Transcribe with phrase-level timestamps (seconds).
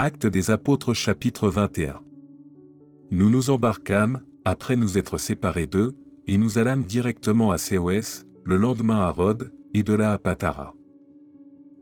[0.00, 2.00] Acte des apôtres chapitre 21.
[3.10, 5.96] Nous nous embarquâmes, après nous être séparés d'eux,
[6.28, 10.76] et nous allâmes directement à COS, le lendemain à Rhodes, et de là à Patara.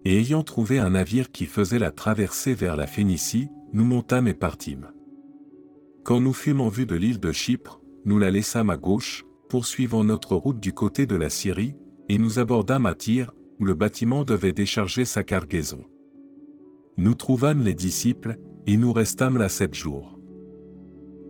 [0.07, 4.35] Et ayant trouvé un navire qui faisait la traversée vers la Phénicie, nous montâmes et
[4.35, 4.89] partîmes.
[6.03, 10.05] Quand nous fûmes en vue de l'île de Chypre, nous la laissâmes à gauche, poursuivant
[10.05, 11.75] notre route du côté de la Syrie,
[12.09, 15.85] et nous abordâmes à Tyr, où le bâtiment devait décharger sa cargaison.
[16.99, 20.19] Nous trouvâmes les disciples, et nous restâmes là sept jours.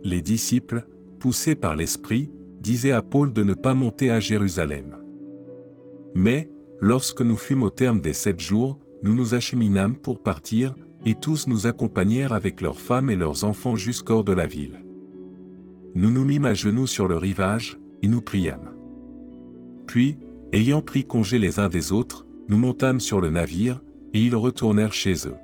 [0.05, 0.87] Les disciples,
[1.19, 2.30] poussés par l'Esprit,
[2.61, 4.97] disaient à Paul de ne pas monter à Jérusalem.
[6.15, 6.48] Mais,
[6.80, 11.48] lorsque nous fûmes au terme des sept jours, nous nous acheminâmes pour partir, et tous
[11.48, 14.84] nous accompagnèrent avec leurs femmes et leurs enfants jusqu'hors de la ville.
[15.95, 18.73] Nous nous mîmes à genoux sur le rivage, et nous priâmes.
[19.87, 20.19] Puis,
[20.53, 23.83] ayant pris congé les uns des autres, nous montâmes sur le navire,
[24.14, 25.34] et ils retournèrent chez eux.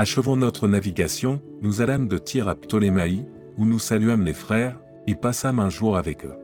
[0.00, 4.78] Achevant notre navigation, nous allâmes de Tyr à Ptolémaï, où nous saluâmes les frères,
[5.08, 6.36] et passâmes un jour avec eux.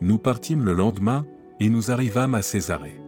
[0.00, 1.24] Nous partîmes le lendemain,
[1.60, 3.00] et nous arrivâmes à Césarée.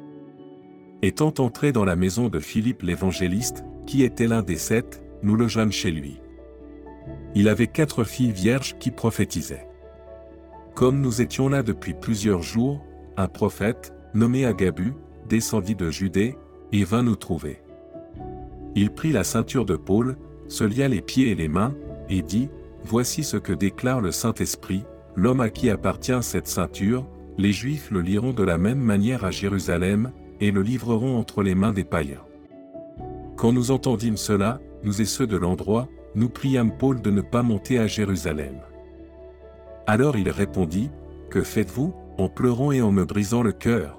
[1.03, 5.73] Étant entrés dans la maison de Philippe l'évangéliste, qui était l'un des sept, nous logeâmes
[5.73, 6.21] chez lui.
[7.35, 9.67] Il avait quatre filles vierges qui prophétisaient.
[10.77, 12.81] Comme nous étions là depuis plusieurs jours,
[13.17, 14.95] un prophète, nommé Agabu,
[15.29, 16.37] descendit de Judée,
[16.71, 17.59] et vint nous trouver.
[18.75, 20.17] Il prit la ceinture de Paul,
[20.49, 21.75] se lia les pieds et les mains,
[22.09, 22.49] et dit,
[22.85, 27.07] Voici ce que déclare le Saint-Esprit, l'homme à qui appartient cette ceinture,
[27.39, 31.55] les Juifs le liront de la même manière à Jérusalem, et le livreront entre les
[31.55, 32.25] mains des païens.
[33.37, 37.43] Quand nous entendîmes cela, nous et ceux de l'endroit, nous priâmes Paul de ne pas
[37.43, 38.61] monter à Jérusalem.
[39.87, 40.91] Alors il répondit,
[41.31, 43.99] Que faites-vous, en pleurant et en me brisant le cœur?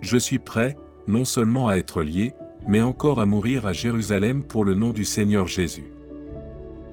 [0.00, 2.34] Je suis prêt, non seulement à être lié,
[2.68, 5.90] mais encore à mourir à Jérusalem pour le nom du Seigneur Jésus.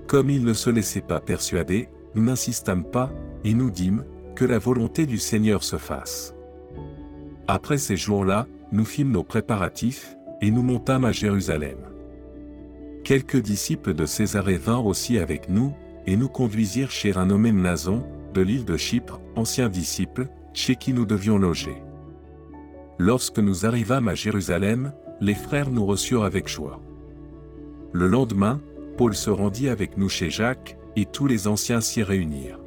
[0.08, 3.12] Comme il ne se laissait pas persuader, nous n'insistâmes pas,
[3.44, 6.34] et nous dîmes, que la volonté du Seigneur se fasse.
[7.48, 11.78] Après ces jours-là, nous fîmes nos préparatifs, et nous montâmes à Jérusalem.
[13.04, 15.74] Quelques disciples de Césarée vinrent aussi avec nous,
[16.08, 20.94] et nous conduisirent chez un nommé Mnason, de l'île de Chypre, ancien disciple, chez qui
[20.94, 21.82] nous devions loger.
[22.98, 26.80] Lorsque nous arrivâmes à Jérusalem, les frères nous reçurent avec joie.
[27.94, 28.60] Le lendemain,
[28.98, 32.60] Paul se rendit avec nous chez Jacques, et tous les anciens s'y réunirent.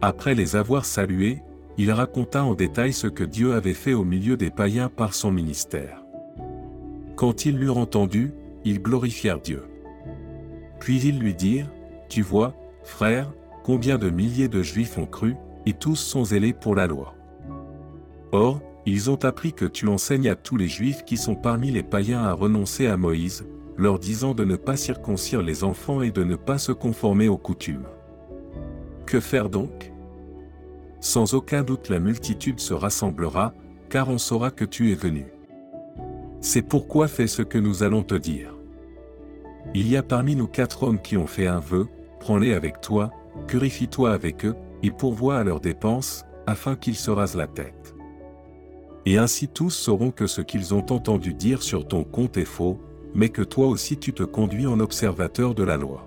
[0.00, 1.40] Après les avoir salués,
[1.78, 5.30] il raconta en détail ce que Dieu avait fait au milieu des païens par son
[5.30, 6.02] ministère.
[7.16, 8.32] Quand ils l'eurent entendu,
[8.64, 9.64] ils glorifièrent Dieu.
[10.80, 11.70] Puis ils lui dirent,
[12.08, 13.32] Tu vois, frère,
[13.62, 15.36] combien de milliers de Juifs ont cru,
[15.66, 17.14] et tous sont zélés pour la loi.
[18.32, 21.82] Or, ils ont appris que tu enseignes à tous les Juifs qui sont parmi les
[21.82, 26.24] païens à renoncer à Moïse, leur disant de ne pas circoncire les enfants et de
[26.24, 27.86] ne pas se conformer aux coutumes.
[29.06, 29.92] Que faire donc?
[31.00, 33.54] Sans aucun doute la multitude se rassemblera,
[33.88, 35.26] car on saura que tu es venu.
[36.40, 38.54] C'est pourquoi fais ce que nous allons te dire.
[39.74, 41.88] Il y a parmi nous quatre hommes qui ont fait un vœu,
[42.18, 43.12] prends-les avec toi,
[43.46, 47.94] purifie-toi avec eux, et pourvois à leurs dépenses, afin qu'ils se rasent la tête.
[49.06, 52.80] Et ainsi tous sauront que ce qu'ils ont entendu dire sur ton compte est faux,
[53.14, 56.06] mais que toi aussi tu te conduis en observateur de la loi.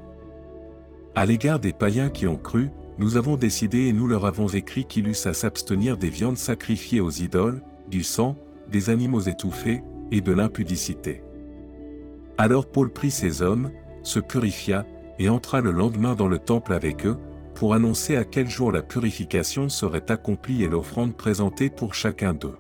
[1.14, 4.86] À l'égard des païens qui ont cru, nous avons décidé et nous leur avons écrit
[4.86, 8.38] qu'ils eussent à s'abstenir des viandes sacrifiées aux idoles, du sang,
[8.70, 11.24] des animaux étouffés, et de l'impudicité.
[12.38, 13.72] Alors Paul prit ces hommes,
[14.04, 14.86] se purifia,
[15.20, 17.18] et entra le lendemain dans le temple avec eux,
[17.54, 22.58] pour annoncer à quel jour la purification serait accomplie et l'offrande présentée pour chacun d'eux.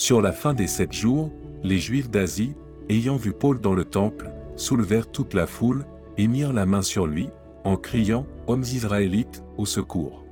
[0.00, 1.30] Sur la fin des sept jours,
[1.62, 2.54] les Juifs d'Asie,
[2.88, 5.84] ayant vu Paul dans le temple, soulevèrent toute la foule,
[6.16, 7.28] et mirent la main sur lui,
[7.64, 10.24] en criant, Hommes israélites, au secours.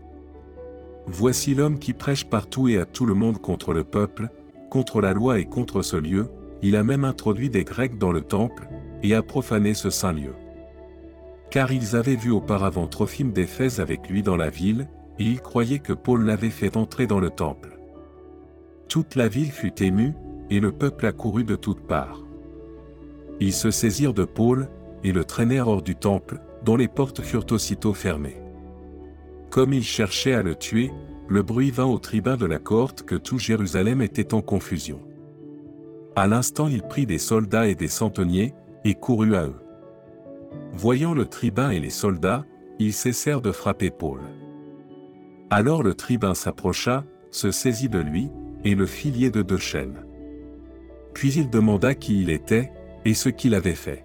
[1.07, 4.31] Voici l'homme qui prêche partout et à tout le monde contre le peuple,
[4.71, 6.31] contre la loi et contre ce lieu,
[6.63, 8.71] il a même introduit des Grecs dans le temple,
[9.03, 10.33] et a profané ce saint lieu.
[11.51, 14.89] Car ils avaient vu auparavant Trophime d'Éphèse avec lui dans la ville,
[15.19, 17.78] et ils croyaient que Paul l'avait fait entrer dans le temple.
[18.89, 20.15] Toute la ville fut émue,
[20.51, 22.25] et le peuple accourut de toutes parts.
[23.39, 24.69] Ils se saisirent de Paul,
[25.05, 28.41] et le traînèrent hors du temple, dont les portes furent aussitôt fermées.
[29.51, 30.91] Comme ils cherchaient à le tuer,
[31.29, 35.01] le bruit vint au tribun de la cohorte que tout Jérusalem était en confusion.
[36.17, 39.61] À l'instant il prit des soldats et des centeniers, et courut à eux.
[40.73, 42.45] Voyant le tribun et les soldats,
[42.79, 44.21] ils cessèrent de frapper Paul.
[45.51, 48.31] Alors le tribun s'approcha, se saisit de lui,
[48.65, 50.05] et le filier de deux chaînes.
[51.15, 52.71] Puis il demanda qui il était,
[53.05, 54.05] et ce qu'il avait fait.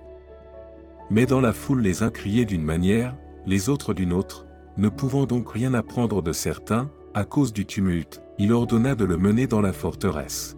[1.10, 3.16] Mais dans la foule les uns criaient d'une manière,
[3.46, 4.48] les autres d'une autre,
[4.78, 9.18] ne pouvant donc rien apprendre de certains, à cause du tumulte, il ordonna de le
[9.18, 10.58] mener dans la forteresse.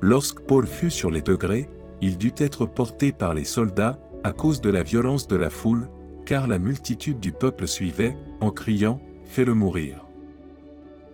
[0.00, 1.68] Lorsque Paul fut sur les degrés,
[2.00, 5.88] il dut être porté par les soldats, à cause de la violence de la foule,
[6.26, 10.07] car la multitude du peuple suivait, en criant, Fais-le mourir.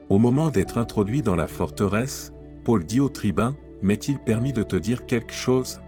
[0.09, 2.33] Au moment d'être introduit dans la forteresse,
[2.65, 5.81] Paul dit au tribun, M'est-il permis de te dire quelque chose?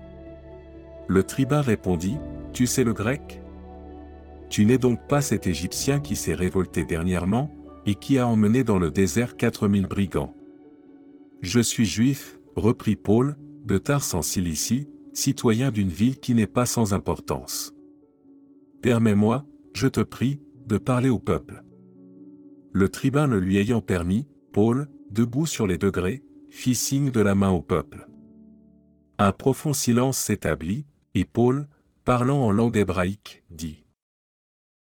[1.07, 2.17] Le tribun répondit,
[2.53, 3.43] Tu sais le grec
[4.51, 7.51] Tu n'es donc pas cet Égyptien qui s'est révolté dernièrement,
[7.87, 10.35] et qui a emmené dans le désert quatre mille brigands.
[11.41, 16.67] Je suis juif, reprit Paul, de Tars en Cilicie, citoyen d'une ville qui n'est pas
[16.67, 17.75] sans importance.
[18.83, 21.63] Permets-moi, je te prie, de parler au peuple.
[22.77, 27.35] Le tribun le lui ayant permis, Paul, debout sur les degrés, fit signe de la
[27.35, 28.07] main au peuple.
[29.17, 30.85] Un profond silence s'établit,
[31.15, 31.69] et Paul,
[32.05, 33.86] parlant en langue hébraïque, dit